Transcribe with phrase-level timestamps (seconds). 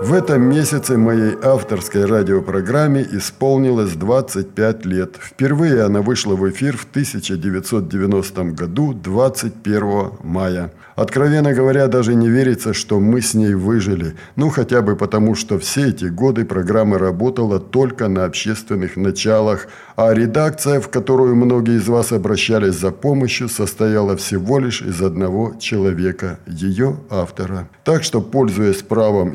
[0.00, 5.16] В этом месяце моей авторской радиопрограмме исполнилось 25 лет.
[5.20, 10.70] Впервые она вышла в эфир в 1990 году, 21 мая.
[10.98, 14.16] Откровенно говоря, даже не верится, что мы с ней выжили.
[14.34, 20.12] Ну, хотя бы потому, что все эти годы программа работала только на общественных началах, а
[20.12, 26.40] редакция, в которую многие из вас обращались за помощью, состояла всего лишь из одного человека,
[26.48, 27.68] ее автора.
[27.84, 29.34] Так что, пользуясь правом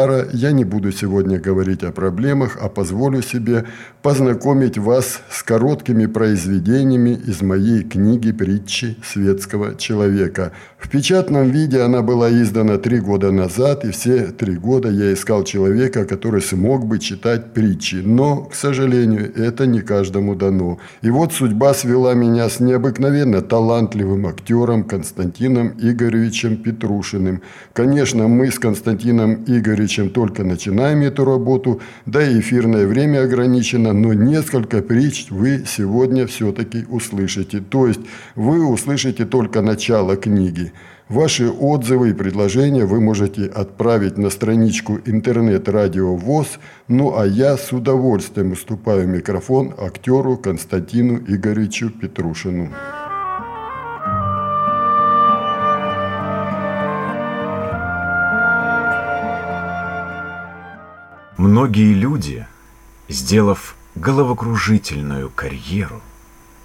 [0.00, 3.64] юбиляра, я не буду сегодня говорить о проблемах, а позволю себе
[4.02, 10.52] познакомить вас с короткими произведениями из моей книги «Притчи светского человека».
[10.78, 15.44] В печатном виде она была издана три года назад, и все три года я искал
[15.44, 17.96] человека, который смог бы читать притчи.
[17.96, 20.78] Но, к сожалению, это не каждому дано.
[21.02, 27.42] И вот судьба свела меня с необыкновенно талантливым актером Константином Игоревичем Петрушиным.
[27.74, 34.12] Конечно, мы с Константином Игоревичем только начинаем эту работу, да и эфирное время ограничено, но
[34.12, 37.60] несколько притч вы сегодня все-таки услышите.
[37.60, 38.00] То есть
[38.34, 40.72] вы услышите только начало книги.
[41.08, 47.72] Ваши отзывы и предложения вы можете отправить на страничку интернет-радио ВОЗ, ну а я с
[47.72, 52.68] удовольствием уступаю микрофон актеру Константину Игоревичу Петрушину.
[61.36, 62.46] Многие люди,
[63.08, 66.00] сделав головокружительную карьеру,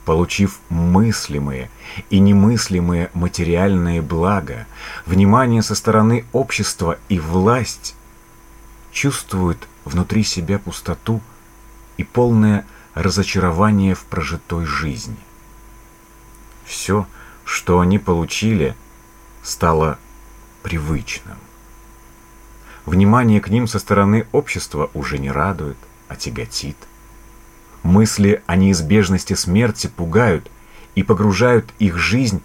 [0.06, 1.72] получив мыслимые
[2.10, 4.68] и немыслимые материальные блага,
[5.06, 7.96] внимание со стороны общества и власть,
[8.92, 11.22] чувствуют внутри себя пустоту
[11.98, 15.18] и полное разочарование в прожитой жизни.
[16.66, 17.08] Все,
[17.44, 18.76] что они получили,
[19.44, 19.98] стало
[20.64, 21.38] привычным.
[22.86, 25.78] Внимание к ним со стороны общества уже не радует,
[26.08, 26.78] а тяготит–
[27.86, 30.50] Мысли о неизбежности смерти пугают
[30.96, 32.42] и погружают их жизнь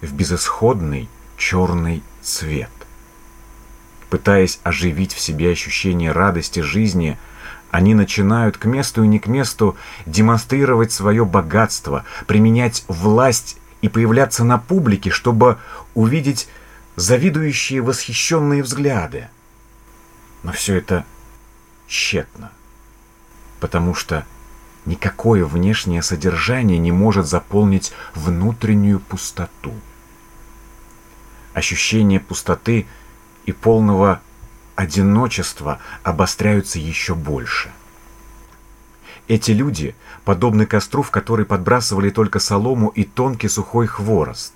[0.00, 2.72] в безысходный черный цвет.
[4.08, 7.20] Пытаясь оживить в себе ощущение радости жизни,
[7.70, 14.42] они начинают к месту и не к месту демонстрировать свое богатство, применять власть и появляться
[14.42, 15.58] на публике, чтобы
[15.94, 16.48] увидеть
[16.96, 19.28] завидующие восхищенные взгляды.
[20.42, 21.04] Но все это
[21.86, 22.50] тщетно,
[23.60, 24.26] потому что
[24.86, 29.74] Никакое внешнее содержание не может заполнить внутреннюю пустоту.
[31.52, 32.86] Ощущение пустоты
[33.44, 34.20] и полного
[34.76, 37.70] одиночества обостряются еще больше.
[39.28, 44.54] Эти люди подобны костру, в который подбрасывали только солому и тонкий сухой хворост.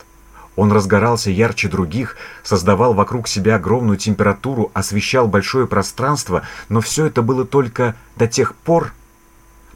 [0.57, 7.23] Он разгорался ярче других, создавал вокруг себя огромную температуру, освещал большое пространство, но все это
[7.23, 8.93] было только до тех пор,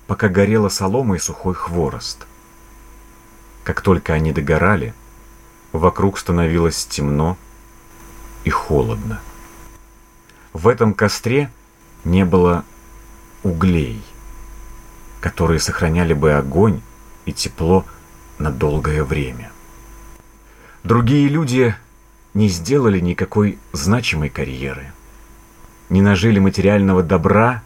[0.08, 2.26] пока горела солома и сухой хворост.
[3.62, 4.94] Как только они догорали,
[5.72, 7.36] вокруг становилось темно
[8.44, 9.20] и холодно.
[10.54, 11.50] В этом костре
[12.04, 12.64] не было
[13.42, 14.02] углей,
[15.20, 16.80] которые сохраняли бы огонь
[17.26, 17.84] и тепло
[18.38, 19.52] на долгое время.
[20.84, 21.76] Другие люди
[22.32, 24.90] не сделали никакой значимой карьеры,
[25.90, 27.62] не нажили материального добра,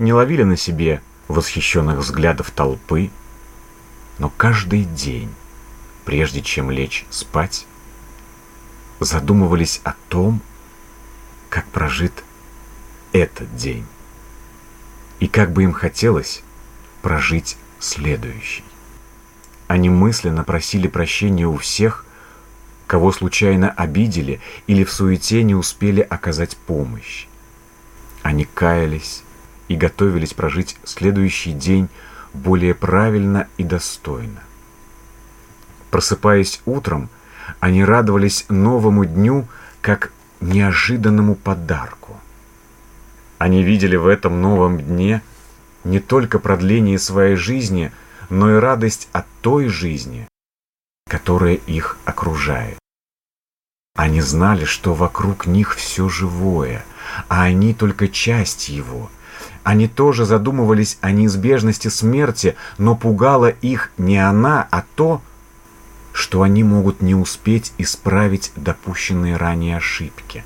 [0.00, 3.10] не ловили на себе восхищенных взглядов толпы,
[4.18, 5.32] но каждый день,
[6.04, 7.66] прежде чем лечь спать,
[9.00, 10.40] задумывались о том,
[11.48, 12.24] как прожит
[13.12, 13.86] этот день
[15.20, 16.42] и как бы им хотелось
[17.02, 18.64] прожить следующий.
[19.66, 22.04] Они мысленно просили прощения у всех,
[22.86, 27.26] кого случайно обидели или в суете не успели оказать помощь.
[28.22, 29.22] Они каялись,
[29.68, 31.88] и готовились прожить следующий день
[32.32, 34.40] более правильно и достойно.
[35.90, 37.08] Просыпаясь утром,
[37.60, 39.48] они радовались новому дню
[39.80, 42.20] как неожиданному подарку.
[43.38, 45.22] Они видели в этом новом дне
[45.84, 47.92] не только продление своей жизни,
[48.28, 50.28] но и радость от той жизни,
[51.08, 52.78] которая их окружает.
[53.94, 56.84] Они знали, что вокруг них все живое,
[57.28, 59.10] а они только часть его–
[59.66, 65.20] Они тоже задумывались о неизбежности смерти, но пугала их не она, а то,
[66.12, 70.44] что они могут не успеть исправить допущенные ранее ошибки.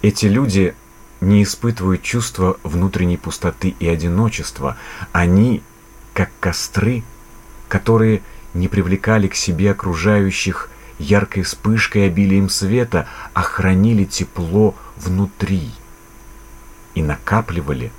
[0.00, 0.74] Эти люди
[1.20, 4.78] не испытывают чувства внутренней пустоты и одиночества.
[5.12, 5.62] Они,
[6.14, 7.04] как костры,
[7.68, 8.22] которые
[8.54, 15.70] не привлекали к себе окружающих яркой вспышкой обилием света, а хранили тепло внутри
[16.94, 17.92] и накапливали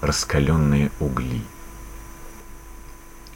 [0.00, 1.42] раскаленные угли.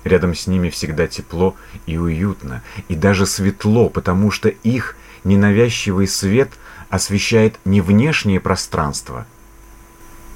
[0.05, 1.55] Рядом с ними всегда тепло
[1.87, 6.51] и уютно, и даже светло, потому что их ненавязчивый свет
[6.89, 9.27] освещает не внешнее пространство,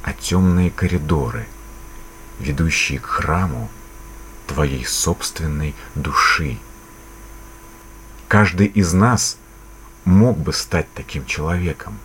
[0.02, 1.46] а темные коридоры,
[2.38, 3.68] ведущие к храму
[4.46, 6.58] твоей собственной души.
[8.28, 9.38] Каждый из нас
[10.04, 11.98] мог бы стать таким человеком,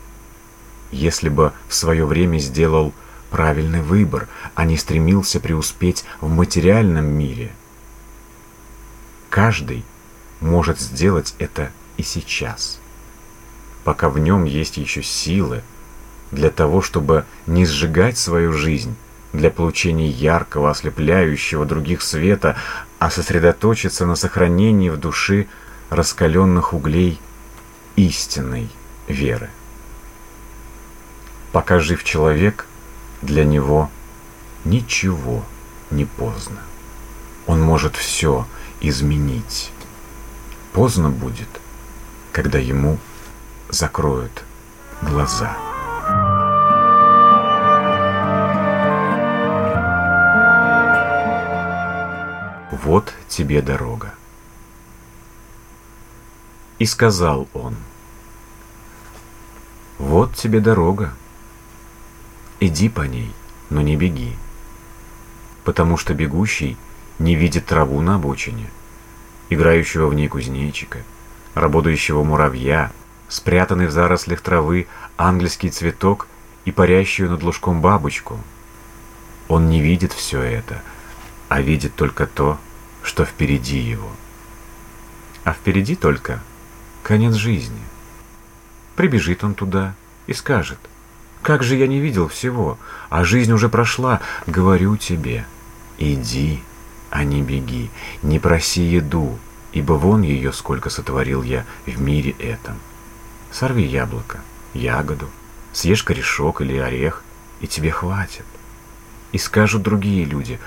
[0.91, 2.93] если бы в свое время сделал
[3.29, 7.51] правильный выбор, а не стремился преуспеть в материальном мире.
[9.29, 9.85] Каждый
[10.41, 12.79] может сделать это и сейчас,
[13.83, 15.63] пока в нем есть еще силы
[16.31, 18.95] для того, чтобы не сжигать свою жизнь
[19.31, 22.57] для получения яркого, ослепляющего других света,
[22.99, 25.47] а сосредоточиться на сохранении в душе
[25.89, 27.19] раскаленных углей
[27.95, 28.69] истинной
[29.07, 29.49] веры.
[31.51, 32.65] Пока жив человек,
[33.21, 33.89] для него
[34.63, 35.43] ничего
[35.89, 36.61] не поздно.
[37.45, 38.47] Он может все
[38.79, 39.71] изменить.
[40.71, 41.49] Поздно будет,
[42.31, 42.97] когда ему
[43.69, 44.43] закроют
[45.01, 45.57] глаза.
[52.71, 54.13] Вот тебе дорога.
[56.79, 57.75] И сказал он,
[59.99, 61.13] вот тебе дорога,
[62.63, 63.33] Иди по ней,
[63.71, 64.35] но не беги,
[65.63, 66.77] потому что бегущий
[67.17, 68.69] не видит траву на обочине,
[69.49, 70.99] играющего в ней кузнечика,
[71.55, 72.91] работающего муравья,
[73.29, 74.85] спрятанный в зарослях травы
[75.17, 76.27] ангельский цветок
[76.63, 78.39] и парящую над лужком бабочку.
[79.47, 80.83] Он не видит все это,
[81.49, 82.59] а видит только то,
[83.01, 84.11] что впереди его.
[85.45, 86.43] А впереди только
[87.01, 87.81] конец жизни.
[88.95, 89.95] Прибежит он туда
[90.27, 90.77] и скажет,
[91.41, 92.77] как же я не видел всего,
[93.09, 94.21] а жизнь уже прошла.
[94.45, 95.45] Говорю тебе,
[95.97, 96.61] иди,
[97.09, 97.89] а не беги,
[98.21, 99.39] не проси еду,
[99.71, 102.79] ибо вон ее сколько сотворил я в мире этом.
[103.51, 104.39] Сорви яблоко,
[104.73, 105.29] ягоду,
[105.73, 107.23] съешь корешок или орех,
[107.59, 108.45] и тебе хватит.
[109.31, 110.59] И скажут другие люди,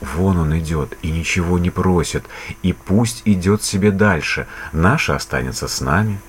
[0.00, 2.24] вон он идет и ничего не просит,
[2.62, 6.20] и пусть идет себе дальше, наше останется с нами,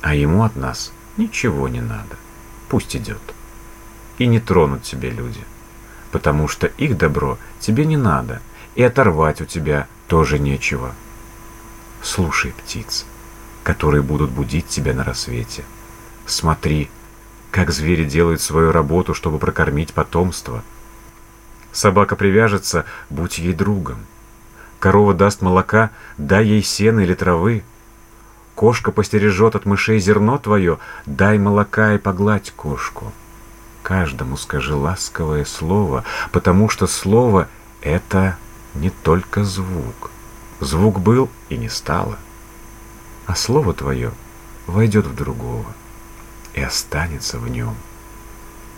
[0.00, 2.16] а ему от нас ничего не надо
[2.70, 3.20] пусть идет.
[4.18, 5.40] И не тронут тебя люди,
[6.12, 8.40] потому что их добро тебе не надо,
[8.76, 10.94] и оторвать у тебя тоже нечего.
[12.02, 13.04] Слушай птиц,
[13.62, 15.64] которые будут будить тебя на рассвете.
[16.26, 16.88] Смотри,
[17.50, 20.62] как звери делают свою работу, чтобы прокормить потомство.
[21.72, 24.06] Собака привяжется, будь ей другом.
[24.78, 27.64] Корова даст молока, дай ей сена или травы.
[28.60, 33.10] Кошка постережет от мышей зерно твое, дай молока и погладь кошку.
[33.82, 37.48] Каждому скажи ласковое слово, потому что слово—
[37.80, 38.36] это
[38.74, 40.10] не только звук.
[40.60, 42.18] Звук был и не стало.
[43.24, 44.12] А слово твое
[44.66, 45.72] войдет в другого
[46.52, 47.74] и останется в нем.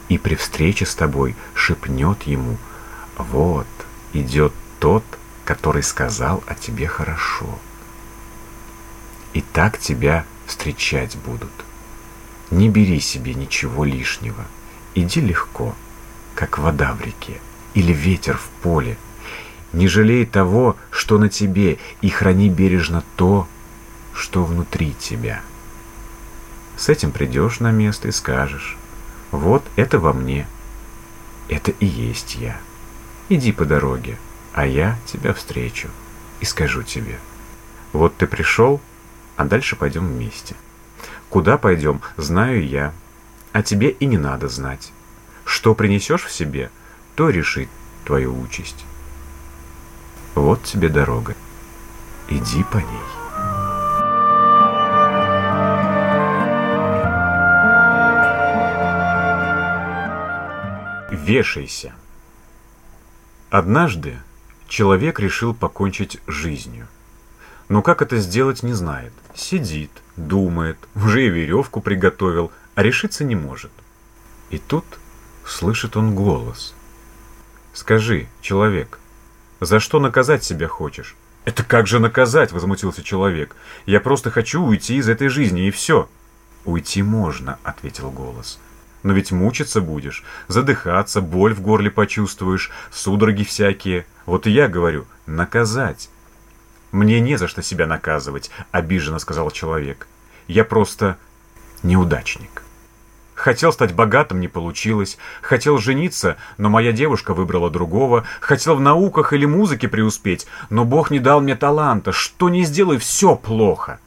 [0.09, 2.57] И при встрече с тобой шепнет ему,
[3.19, 3.67] вот
[4.13, 5.03] идет тот,
[5.45, 7.59] который сказал о тебе хорошо
[9.33, 11.53] и так тебя встречать будут.
[12.51, 14.45] Не бери себе ничего лишнего.
[14.95, 15.75] Иди легко,
[16.35, 17.41] как вода в реке
[17.75, 18.99] или ветер в поле.
[19.73, 23.49] Не жалей того, что на тебе, и храни бережно то,
[24.15, 25.41] что внутри тебя.
[26.77, 28.77] С этим придешь на место и скажешь,
[29.31, 30.47] вот это во мне,
[31.49, 32.59] это и есть я.
[33.31, 34.19] Иди по дороге,
[34.53, 35.89] а я тебя встречу
[36.41, 37.19] и скажу тебе,
[37.95, 38.81] вот ты пришел,
[39.37, 40.55] а дальше пойдем вместе.
[41.29, 42.93] Куда пойдем, знаю я,
[43.53, 44.93] а тебе и не надо знать.
[45.45, 46.71] Что принесешь в себе,
[47.15, 47.69] то решит
[48.05, 48.85] твою участь.
[50.35, 51.35] Вот тебе дорога.
[52.29, 53.23] Иди по ней.
[61.11, 61.93] Вешайся.
[63.51, 64.19] Однажды
[64.67, 66.89] человек решил покончить жизнью.
[67.73, 69.15] Но как это сделать, не знает.
[69.35, 73.71] Сидит, думает, уже и веревку приготовил, а решиться не может.
[74.51, 74.85] И тут
[75.47, 76.75] слышит он голос.
[77.73, 78.99] Скажи, человек,
[79.59, 81.17] за что наказать себя хочешь?
[81.47, 83.57] Это как же наказать, возмутился человек.
[83.87, 86.11] Я просто хочу уйти из этой жизни, и все.
[86.67, 88.59] Уйти можно, ответил голос.
[89.03, 94.05] Но ведь мучиться будешь, задыхаться, боль в горле почувствуешь, судороги всякие.
[94.27, 96.11] Вот и я говорю, наказать.
[96.93, 100.07] Мне не за что себя наказывать, обиженно сказал человек.
[100.47, 101.17] Я просто
[101.83, 102.63] неудачник.
[103.35, 105.19] Хотел стать богатым, не получилось.
[105.41, 108.25] Хотел жениться, но моя девушка выбрала другого.
[108.41, 112.13] Хотел в науках или музыке преуспеть, но Бог не дал мне таланта.
[112.13, 113.99] Что не сделай, все плохо.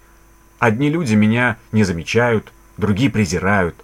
[0.60, 3.76] Одни люди меня не замечают, другие презирают.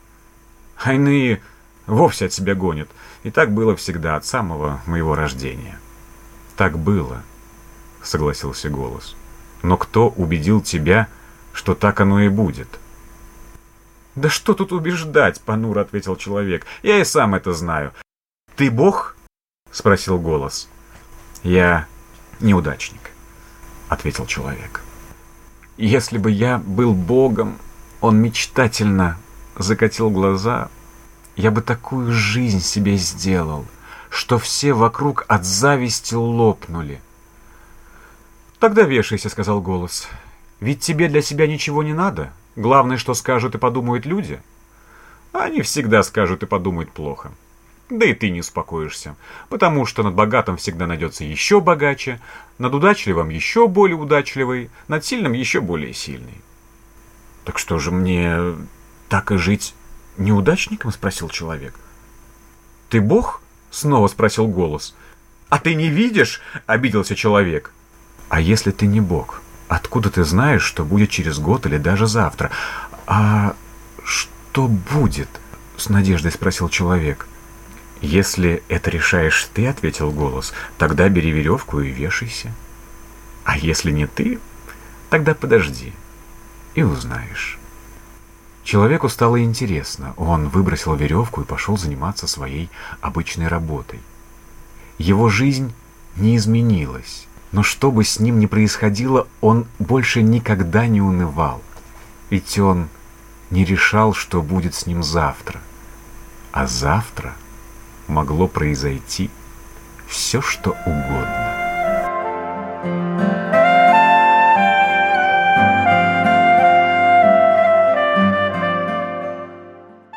[0.82, 1.42] А иные
[1.86, 2.90] вовсе от себя гонят.
[3.24, 5.80] И так было всегда, от самого моего рождения.
[6.56, 7.24] Так было,
[8.04, 9.16] согласился голос.
[9.64, 11.08] Но кто убедил тебя,
[11.54, 12.68] что так оно и будет?
[14.16, 16.66] «Да что тут убеждать?»— понуро ответил человек.
[16.84, 17.94] «Я и сам это знаю».
[18.58, 19.16] «Ты бог?»—
[19.72, 20.68] спросил голос.
[21.44, 21.88] «Я
[22.42, 23.12] неудачник»,—
[23.88, 24.82] ответил человек.
[25.78, 27.58] «Если бы я был богом...»
[28.02, 29.20] Он мечтательно
[29.56, 30.70] закатил глаза.
[31.36, 33.66] «Я бы такую жизнь себе сделал,
[34.10, 37.00] что все вокруг от зависти лопнули».
[38.62, 40.08] «Тогда вешайся»,— сказал голос.
[40.60, 42.32] «Ведь тебе для себя ничего не надо.
[42.56, 44.40] Главное, что скажут и подумают люди.
[45.32, 47.32] Они всегда скажут и подумают плохо.
[47.90, 49.16] Да и ты не успокоишься,
[49.50, 52.22] потому что над богатым всегда найдется еще богаче,
[52.60, 56.40] над удачливым еще более удачливый, над сильным еще более сильный.
[57.46, 58.38] «Так что же мне
[59.10, 59.74] так и жить
[60.18, 61.74] неудачником?»— спросил человек.
[62.90, 63.42] «Ты бог?»—
[63.72, 64.96] снова спросил голос.
[65.50, 67.74] «А ты не видишь?»— обиделся человек.
[68.32, 72.52] «А если ты не бог?» Откуда ты знаешь, что будет через год или даже завтра?
[73.08, 73.56] А
[74.04, 75.30] что будет?
[75.78, 77.26] С надеждой спросил человек.
[78.02, 82.54] Если это решаешь ты, ответил голос, тогда бери веревку и вешайся.
[83.46, 84.42] А если не ты,
[85.10, 85.94] тогда подожди
[86.76, 87.58] и узнаешь.
[88.66, 90.14] Человеку стало интересно.
[90.18, 92.70] Он выбросил веревку и пошел заниматься своей
[93.00, 94.02] обычной работой.
[94.98, 95.74] Его жизнь
[96.18, 97.26] не изменилась.
[97.52, 101.62] Но что бы с ним ни происходило, он больше никогда не унывал.
[102.30, 102.88] Ведь он
[103.50, 105.60] не решал, что будет с ним завтра.
[106.54, 107.34] А завтра
[108.08, 109.30] могло произойти
[110.08, 111.52] все, что угодно.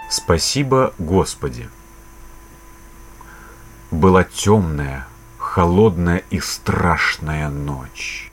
[0.09, 1.69] Спасибо, Господи.
[3.91, 5.07] Была темная,
[5.55, 8.33] холодная и страшная ночь.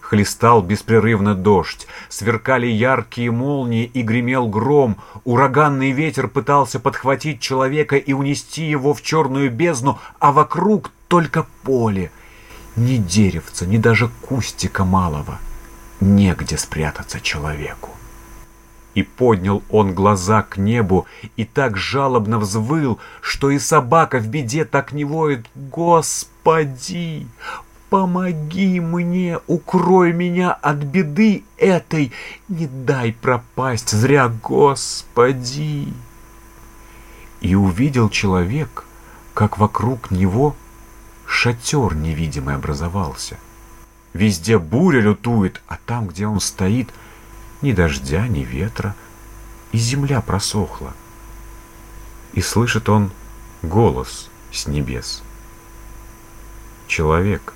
[0.00, 4.96] Хлестал беспрерывно дождь, сверкали яркие молнии и гремел гром.
[5.22, 12.10] Ураганный ветер пытался подхватить человека и унести его в черную бездну, а вокруг только поле.
[12.74, 15.38] Ни деревца, ни даже кустика малого.
[16.00, 17.90] Негде спрятаться человеку.
[18.96, 24.64] И поднял он глаза к небу и так жалобно взвыл, что и собака в беде
[24.64, 25.44] так не воет.
[25.54, 27.26] Господи,
[27.90, 32.10] помоги мне, укрой меня от беды этой,
[32.48, 35.92] не дай пропасть зря, Господи.
[37.42, 38.84] И увидел человек,
[39.34, 40.56] как вокруг него
[41.26, 43.36] шатер невидимый образовался.
[44.14, 46.88] Везде буря лютует, а там, где он стоит—
[47.62, 48.94] ни дождя, ни ветра,
[49.72, 50.94] и земля просохла.
[52.32, 53.10] И слышит он
[53.62, 55.22] голос с небес.
[56.86, 57.52] Человек,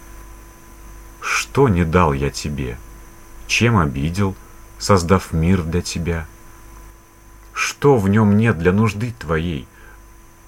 [1.21, 2.78] что не дал я тебе,
[3.47, 4.35] чем обидел,
[4.78, 6.26] создав мир для тебя?
[7.52, 9.69] Что в нем нет для нужды твоей?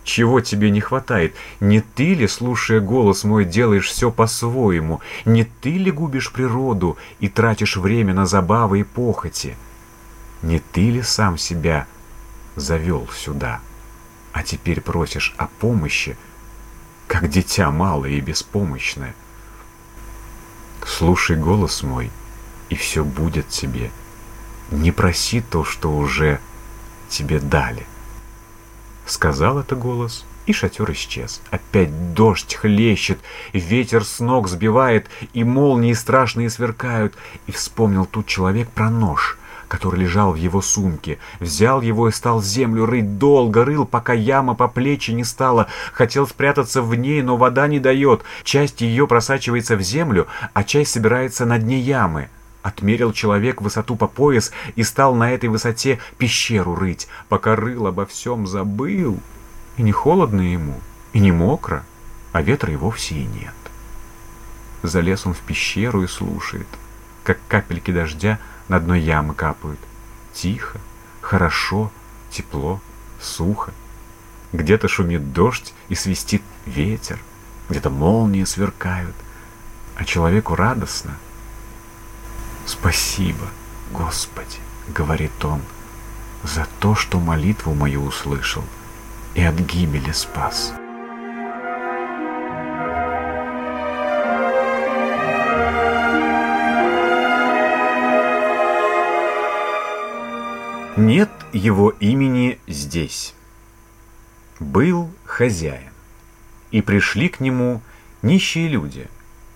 [0.05, 1.35] Чего тебе не хватает?
[1.61, 5.01] Не ты ли, слушая голос мой, делаешь все по-своему?
[5.25, 9.57] Не ты ли губишь природу и тратишь время на забавы и похоти?
[10.43, 11.87] Не ты ли сам себя
[12.57, 13.61] завел сюда,
[14.33, 16.17] а теперь просишь о помощи,
[17.07, 19.15] как дитя малое и беспомощное?
[20.85, 22.11] Слушай голос мой,
[22.71, 23.93] и все будет тебе.
[24.73, 26.41] Не проси то, что уже
[27.09, 27.87] тебе дали.
[29.07, 31.41] Сказал это голос, и шатер исчез.
[31.51, 33.19] Опять дождь хлещет,
[33.53, 37.15] ветер с ног сбивает, и молнии страшные сверкают.
[37.47, 41.19] И вспомнил тут человек про нож, который лежал в его сумке.
[41.41, 43.19] Взял его и стал землю рыть.
[43.19, 45.69] Долго рыл, пока яма по плечи не стала.
[45.93, 48.23] Хотел спрятаться в ней, но вода не дает.
[48.45, 52.29] Часть ее просачивается в землю, а часть собирается на дне ямы.
[52.63, 58.07] Отмерил человек высоту по пояс и стал на этой высоте пещеру рыть, пока рыл обо
[58.07, 59.19] всем забыл.
[59.77, 60.81] И не холодно ему,
[61.13, 61.85] и не мокро.
[62.33, 63.55] а ветра и вовсе и нет.
[64.83, 66.67] Залез он в пещеру и слушает,
[67.25, 68.39] как капельки дождя
[68.69, 69.79] на дно ямы капают.
[70.33, 70.81] Тихо,
[71.21, 71.93] хорошо,
[72.31, 72.81] тепло,
[73.21, 73.73] сухо.
[74.53, 77.19] Где-то шумит дождь и свистит ветер,
[77.69, 79.15] где-то молнии сверкают,
[79.97, 81.17] а человеку радостно.
[82.67, 83.49] «Спасибо,
[83.91, 85.63] Господи!»— говорит он,—
[86.43, 88.65] «за то, что молитву мою услышал
[89.35, 90.73] и от гибели спас».
[100.97, 103.35] Нет его имени здесь.
[104.61, 105.91] Был хозяин,
[106.71, 107.81] и пришли к нему
[108.21, 109.09] нищие люди,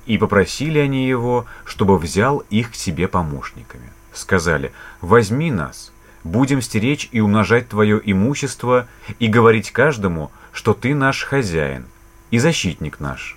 [0.07, 3.93] и попросили они его, чтобы взял их к себе помощниками.
[4.13, 5.93] Сказали, возьми нас,
[6.25, 11.87] будем стеречь и умножать твое имущество и говорить каждому, что ты наш хозяин
[12.31, 13.37] и защитник наш.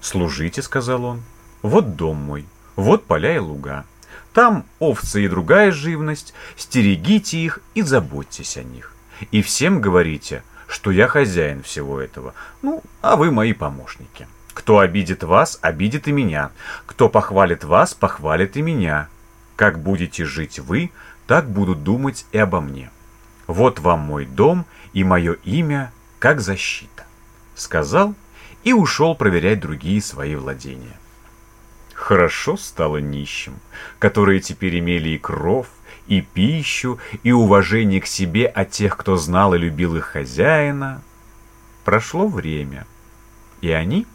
[0.00, 1.22] «Служите»,— сказал он,—
[1.62, 2.46] «вот дом мой,
[2.76, 3.84] вот поля и луга».
[4.36, 8.94] Там овцы и другая живность, стерегите их и заботьтесь о них.
[9.30, 14.28] И всем говорите, что я хозяин всего этого, ну, а вы мои помощники.
[14.56, 16.50] Кто обидит вас, обидит и меня.
[16.86, 19.08] Кто похвалит вас, похвалит и меня.
[19.54, 20.92] Как будете жить вы,
[21.26, 22.90] так будут думать и обо мне.
[23.46, 27.04] Вот вам мой дом и мое имя, как защита.
[27.54, 28.14] Сказал
[28.64, 30.98] и ушел проверять другие свои владения.
[31.92, 33.60] Хорошо стало нищим,
[33.98, 35.66] которые теперь имели и кров,
[36.06, 41.02] и пищу, и уважение к себе от тех, кто знал и любил их хозяина.
[41.84, 42.86] Прошло время,
[43.60, 44.06] и они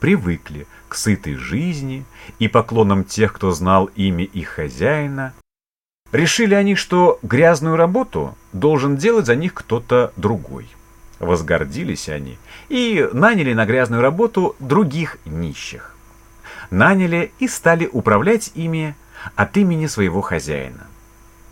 [0.00, 2.04] привыкли к сытой жизни
[2.38, 5.34] и поклонам тех, кто знал имя их хозяина.
[6.12, 10.68] Решили они, что грязную работу должен делать за них кто-то другой.
[11.18, 15.96] Возгордились они и наняли на грязную работу других нищих
[16.70, 18.94] наняли и стали управлять ими
[19.34, 20.86] от имени своего хозяина.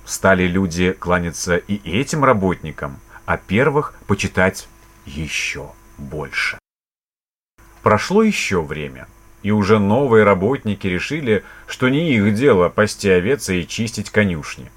[0.05, 4.69] Стали люди кланяться и этим работникам, а первых почитать
[5.07, 6.59] еще больше.
[7.85, 9.09] Прошло еще время,
[9.43, 14.71] и уже новые работники решили, что не их дело пасти овец и чистить конюшни.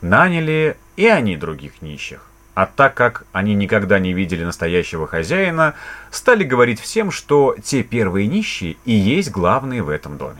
[0.00, 2.24] Наняли и они других нищих.
[2.54, 5.74] А так как они никогда не видели настоящего хозяина,
[6.12, 10.38] стали говорить всем, что те первые нищие и есть главные в этом доме.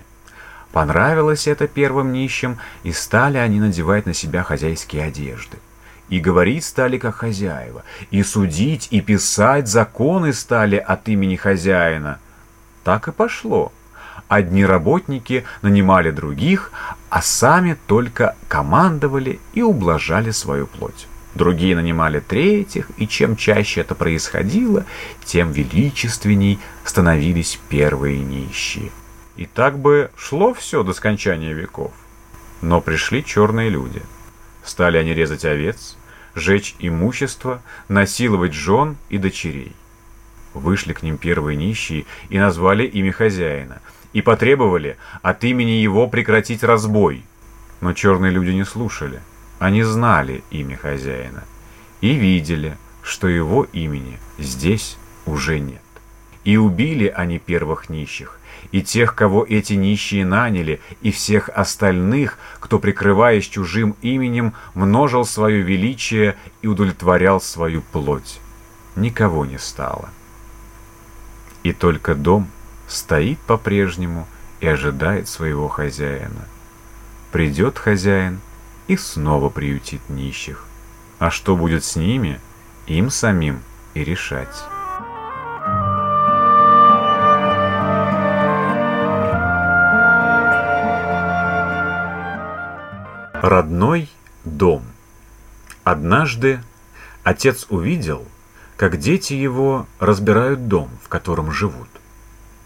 [0.71, 5.59] Понравилось это первым нищим, и стали они надевать на себя хозяйские одежды.
[6.13, 12.19] И говорить стали как хозяева, и судить, и писать законы стали от имени хозяина.
[12.85, 13.73] Так и пошло.
[14.29, 16.71] Одни работники нанимали других,
[17.09, 21.07] а сами только командовали и ублажали свою плоть.
[21.35, 24.85] Другие нанимали третьих, и чем чаще это происходило,
[25.25, 28.91] тем величественней становились первые нищие.
[29.37, 31.93] И так бы шло все до скончания веков.
[32.61, 34.03] Но пришли черные люди.
[34.63, 35.97] Стали они резать овец,
[36.35, 39.75] жечь имущество, насиловать жен и дочерей.
[40.55, 43.81] Вышли к ним первые нищие и назвали ими хозяина,
[44.13, 47.25] и потребовали от имени его прекратить разбой.
[47.81, 49.21] Но черные люди не слушали–
[49.63, 51.45] они знали имя хозяина
[52.01, 55.82] и видели, что его имени здесь уже нет.
[56.45, 58.39] И убили они первых нищих,
[58.73, 65.63] и тех, кого эти нищие наняли, и всех остальных, кто, прикрываясь чужим именем, множил свое
[65.63, 68.41] величие и удовлетворял свою плоть.
[68.97, 70.09] Никого не стало.
[71.63, 72.49] И только дом
[72.89, 74.27] стоит по-прежнему
[74.61, 76.49] и ожидает своего хозяина.
[77.31, 78.41] Придет хозяин—
[78.93, 80.65] и снова приютит нищих.
[81.19, 82.41] А что будет с ними,
[82.87, 83.61] им самим
[83.95, 84.65] и решать.
[93.43, 94.09] Родной
[94.45, 94.85] дом.
[95.83, 96.61] Однажды
[97.25, 98.25] отец увидел,
[98.77, 101.89] как дети его разбирают дом, в котором живут.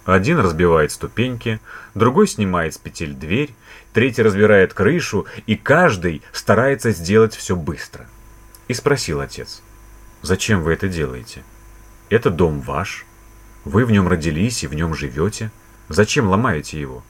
[0.05, 1.61] Один разбивает ступеньки,
[1.95, 3.55] другой снимает с петель дверь,
[3.95, 8.07] третий разбирает крышу, и каждый старается сделать все быстро.
[8.69, 9.63] И спросил отец,
[10.21, 11.43] «Зачем вы это делаете?
[12.11, 13.07] Это дом ваш,
[13.65, 15.51] вы в нем родились и в нем живете.
[15.89, 17.03] Зачем ломаете его?»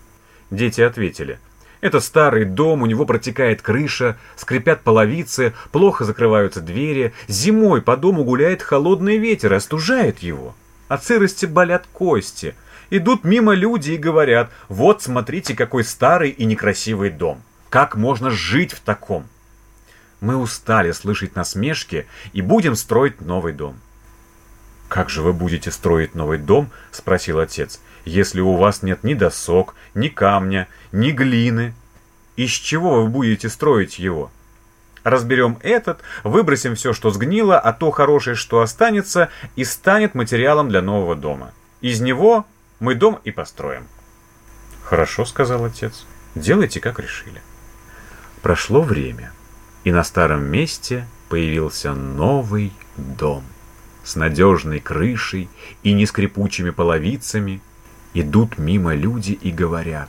[0.53, 1.41] Дети ответили,
[1.87, 8.25] «Это старый дом, у него протекает крыша, скрипят половицы, плохо закрываются двери, зимой по дому
[8.25, 10.57] гуляет холодный ветер остужает его.
[10.89, 12.57] От сырости болят кости»
[12.91, 17.43] Идут мимо люди и говорят, вот смотрите, какой старый и некрасивый дом.
[17.69, 19.27] Как можно жить в таком?
[20.21, 23.77] Мы устали слышать насмешки и будем строить новый дом.
[24.89, 27.81] «Как же вы будете строить новый дом?»– спросил отец.
[28.05, 31.75] «Если у вас нет ни досок, ни камня, ни глины,
[32.37, 34.31] из чего вы будете строить его?»
[35.03, 40.83] Разберем этот, выбросим все, что сгнило, а то хорошее, что останется, и станет материалом для
[40.83, 41.53] нового дома.
[41.81, 42.45] Из него
[42.81, 43.87] мы дом и построим.
[44.83, 46.07] Хорошо, сказал отец.
[46.35, 47.41] Делайте, как решили.
[48.43, 49.33] Прошло время,
[49.85, 53.45] и на старом месте появился новый дом
[54.07, 55.51] с надежной крышей
[55.83, 57.61] и нескрипучими половицами.
[58.15, 60.09] Идут мимо люди и говорят,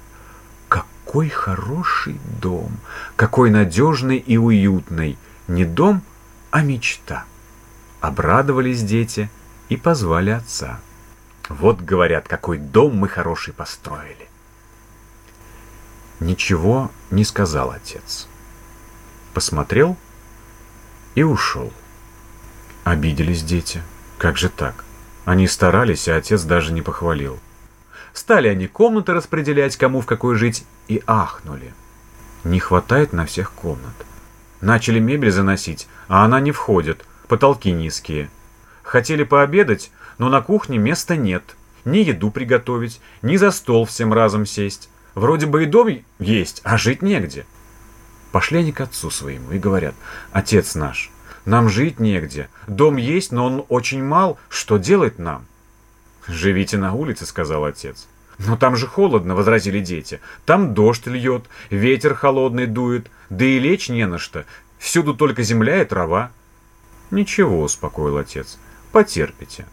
[0.70, 2.72] какой хороший дом,
[3.16, 5.18] какой надежный и уютный.
[5.48, 6.04] Не дом,
[6.52, 7.26] а мечта.
[8.00, 9.30] Обрадовались дети
[9.68, 10.80] и позвали отца.
[11.50, 14.28] Вот, говорят, какой дом мы хороший построили.
[16.20, 18.28] Ничего не сказал отец.
[19.34, 19.98] Посмотрел
[21.16, 21.74] и ушел.
[22.88, 23.84] Обиделись дети.
[24.18, 24.86] Как же так?
[25.26, 27.38] Они старались, а отец даже не похвалил.
[28.14, 31.74] Стали они комнаты распределять, кому в какой жить, и ахнули.
[32.46, 33.94] Не хватает на всех комнат.
[34.62, 38.30] Начали мебель заносить, а она не входит, потолки низкие.
[38.84, 41.44] Хотели пообедать, но на кухне места нет.
[41.84, 44.88] Ни еду приготовить, ни за стол всем разом сесть.
[45.14, 47.46] Вроде бы и дом есть, а жить негде.
[48.32, 49.94] Пошли они к отцу своему и говорят,
[50.32, 51.12] «Отец наш,
[51.48, 52.50] нам жить негде.
[52.68, 54.38] Дом есть, но он очень мал.
[54.50, 55.46] Что делать нам?»
[56.28, 58.08] «Живите на улице»,— сказал отец.
[58.38, 60.20] «Но там же холодно»,— возразили дети.
[60.46, 64.44] «Там дождь льет, ветер холодный дует, да и лечь не на что.
[64.78, 66.32] Всюду только земля и трава».
[67.12, 68.60] «Ничего»,— успокоил отец,—
[68.92, 69.66] «потерпите.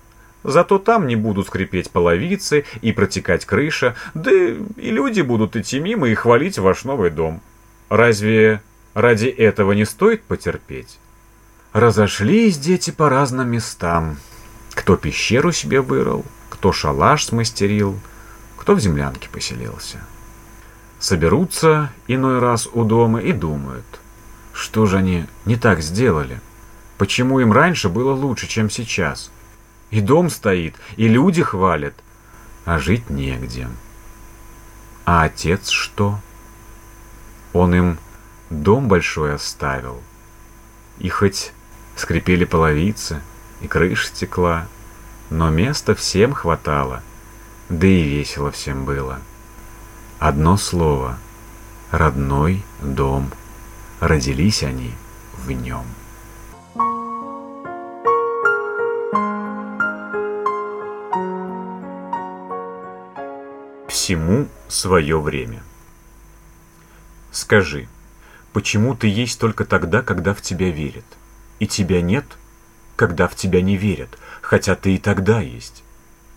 [0.44, 6.08] Зато там не будут скрипеть половицы и протекать крыша, да и люди будут идти мимо
[6.08, 7.42] и хвалить ваш новый дом.
[7.88, 8.62] Разве
[8.94, 11.00] ради этого не стоит потерпеть?»
[11.74, 14.18] Разошлись дети по разным местам.
[14.74, 17.98] Кто пещеру себе вырыл, кто шалаш смастерил,
[18.56, 19.98] кто в землянке поселился.
[21.00, 23.84] Соберутся иной раз у дома и думают,
[24.52, 26.40] что же они не так сделали,
[26.96, 29.32] почему им раньше было лучше, чем сейчас.
[29.90, 31.94] И дом стоит, и люди хвалят,
[32.64, 33.66] а жить негде.
[35.04, 36.20] А отец что?
[37.52, 37.98] Он им
[38.48, 40.00] дом большой оставил.
[41.00, 41.52] И хоть
[41.96, 43.20] скрипели половицы,
[43.60, 44.66] и крыша стекла,
[45.30, 47.02] но места всем хватало,
[47.68, 49.20] да и весело всем было.
[50.18, 51.18] Одно слово—
[51.90, 53.30] родной дом.
[54.00, 54.92] Родились они
[55.32, 55.84] в нем.
[63.88, 65.62] Всему свое время.
[67.30, 67.88] Скажи,
[68.52, 71.04] почему ты есть только тогда, когда в тебя верят,
[71.58, 72.24] и тебя нет,
[72.96, 75.82] когда в тебя не верят, хотя ты и тогда есть.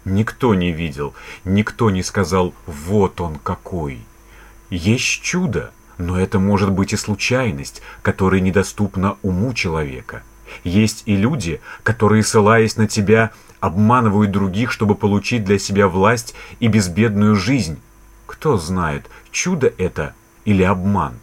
[0.06, 4.00] Никто не видел, никто не сказал «вот он какой».
[4.70, 10.24] Есть чудо, но это может быть и случайность, которая недоступна уму человека.
[10.64, 16.68] Есть и люди, которые, ссылаясь на тебя, обманывают других, чтобы получить для себя власть и
[16.68, 17.80] безбедную жизнь.
[18.26, 20.14] Кто знает, чудо это
[20.46, 21.14] или обман.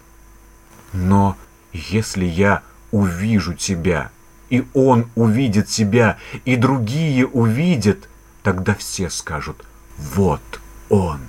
[0.92, 1.36] Но
[1.72, 2.62] если я
[2.94, 4.12] увижу тебя,
[4.50, 8.08] и он увидит себя, и другие увидят,
[8.44, 9.64] тогда все скажут
[9.98, 11.20] «Вот он».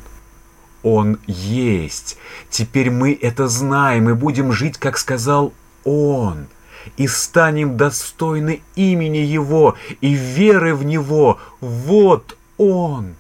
[0.84, 2.20] Он есть.
[2.52, 5.52] Теперь мы это знаем и будем жить, как сказал
[5.84, 6.46] Он.
[6.96, 11.40] И станем достойны имени Его и веры в Него.
[11.60, 13.16] Вот Он.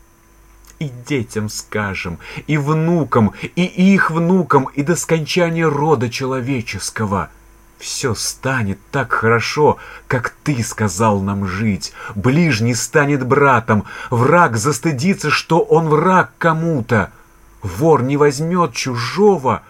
[0.77, 7.31] И детям скажем, и внукам, и их внукам, и до скончания рода человеческого–
[7.77, 11.93] все станет так хорошо, как ты сказал нам жить.
[12.15, 17.11] Ближний станет братом, враг застыдится, что он враг кому-то.
[17.61, 19.63] Вор не возьмет чужого.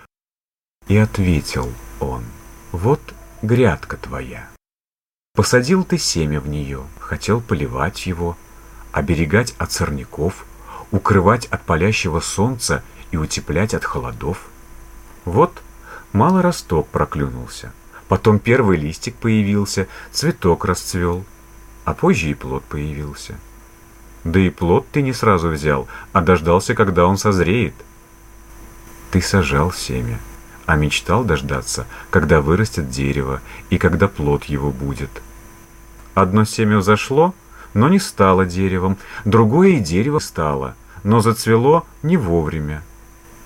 [0.88, 2.24] И ответил он,
[2.72, 3.02] вот
[3.42, 4.48] грядка твоя.
[5.34, 8.38] Посадил ты семя в нее, хотел поливать его,
[8.92, 10.46] оберегать от сорняков,
[10.92, 14.48] укрывать от палящего солнца и утеплять от холодов.
[15.26, 15.62] Вот
[16.14, 17.74] мало росток проклюнулся,
[18.08, 21.26] Потом первый листик появился, цветок расцвел,
[21.86, 23.36] а позже и плод появился.
[24.24, 27.74] Да и плод ты не сразу взял, а дождался, когда он созреет.
[29.12, 30.20] Ты сажал семя,
[30.66, 35.10] а мечтал дождаться, когда вырастет дерево и когда плод его будет.
[36.14, 37.34] Одно семя взошло,
[37.74, 42.84] но не стало деревом, другое и дерево стало, но зацвело не вовремя,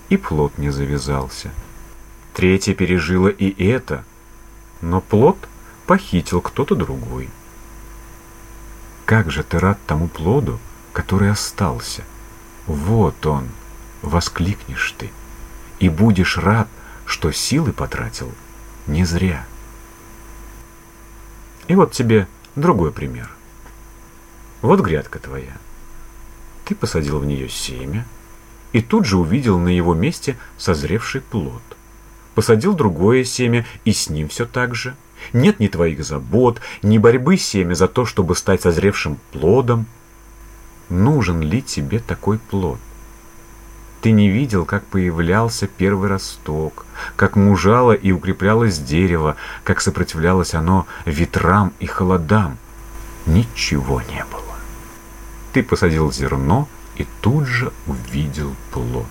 [0.08, 1.50] и плод не завязался.
[2.32, 4.04] Третье пережило и это—
[4.80, 5.36] но плод
[5.86, 7.28] похитил кто-то другой.
[9.04, 10.60] как же ты рад тому плоду,
[10.92, 12.04] который остался.
[12.66, 13.48] Вот он,
[14.02, 15.10] воскликнешь ты,
[15.80, 16.68] и будешь рад,
[17.06, 18.32] что силы потратил
[18.86, 19.44] не зря.
[21.66, 23.30] И вот тебе другой пример.
[24.62, 25.56] Вот грядка твоя.
[26.64, 28.06] Ты посадил в нее семя,
[28.72, 31.62] и тут же увидел на его месте созревший плод.
[32.40, 34.96] Посадил другое семя, и с ним все так же.
[35.34, 39.84] Нет ни твоих забот, ни борьбы семя за то, чтобы стать созревшим плодом.
[40.88, 42.78] Нужен ли тебе такой плод?
[44.00, 50.86] Ты не видел, как появлялся первый росток, как мужало и укреплялось дерево, как сопротивлялось оно
[51.04, 52.56] ветрам и холодам.
[53.26, 54.56] Ничего не было.
[55.52, 59.04] Ты посадил зерно и тут же увидел плод.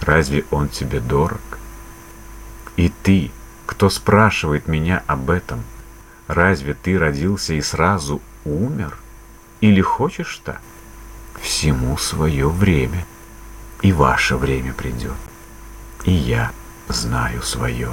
[0.00, 1.57] Разве он тебе дорог?
[2.78, 3.30] И ты,
[3.66, 5.62] кто спрашивает меня об этом,
[6.28, 8.96] разве ты родился и сразу умер?
[9.60, 10.62] Или хочешь так?
[11.42, 13.04] Всему свое время—
[13.82, 15.16] и ваше время придет.
[16.04, 16.50] И я
[16.88, 17.90] знаю свое.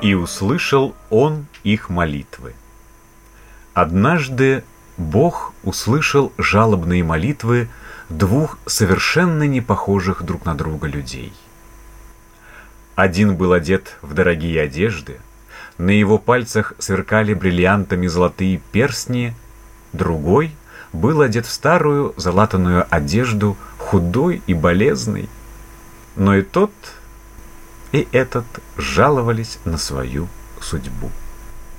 [0.00, 2.54] И услышал он их молитвы.
[3.80, 4.64] Однажды
[4.96, 7.68] Бог услышал жалобные молитвы
[8.08, 11.32] двух совершенно не похожих друг на друга людей–
[12.98, 15.20] один был одет в дорогие одежды,
[15.78, 19.36] на его пальцах сверкали бриллиантами золотые перстни,
[19.92, 20.50] другой
[20.92, 25.28] был одет в старую залатанную одежду, худой и болезный.
[26.16, 26.72] Но и тот,
[27.92, 30.26] и этот жаловались на свою
[30.60, 31.12] судьбу.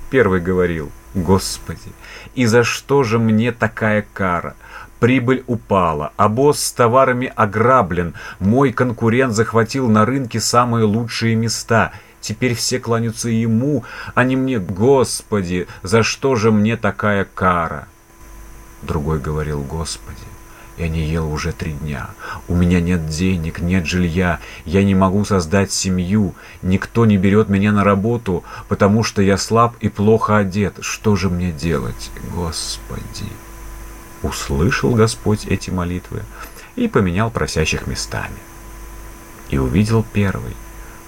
[0.09, 1.91] Первый говорил, «Господи,
[2.35, 4.55] и за что же мне такая кара?
[4.99, 11.93] Прибыль упала, а босс с товарами ограблен, мой конкурент захватил на рынке самые лучшие места.
[12.21, 14.59] Теперь все кланяются ему, а не мне.
[14.59, 17.87] Господи, за что же мне такая кара?
[18.81, 20.28] Другой говорил, Господи,
[20.79, 22.09] я не ел уже три дня.
[22.47, 24.39] У меня нет денег, нет жилья.
[24.65, 26.33] Я не могу создать семью.
[26.61, 30.77] Никто не берет меня на работу, потому что я слаб и плохо одет.
[30.81, 33.29] Что же мне делать, Господи?
[34.21, 36.23] услышал Господь эти молитвы
[36.75, 38.37] и поменял просящих местами.
[39.49, 40.55] И увидел первый,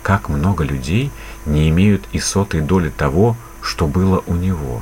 [0.03, 1.11] как много людей
[1.45, 4.81] не имеют и сотой доли того, что было у него.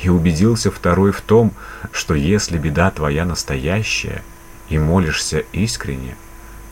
[0.00, 1.52] И убедился второй в том,
[1.92, 4.22] что если беда твоя настоящая
[4.68, 6.16] и молишься искренне,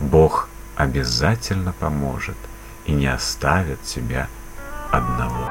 [0.00, 2.36] Бог обязательно поможет
[2.86, 4.28] и не оставит тебя
[4.90, 5.50] одного.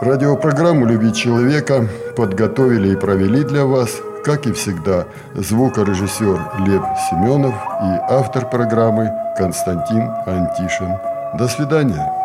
[0.00, 8.12] Радиопрограмму «Любить человека» подготовили и провели для вас, как и всегда, звукорежиссер Лев Семенов и
[8.12, 10.98] автор программы Константин Антишин.
[11.38, 12.17] До свидания.